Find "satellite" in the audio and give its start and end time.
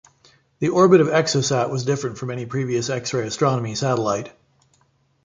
3.75-4.35